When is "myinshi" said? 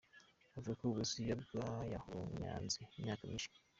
3.29-3.49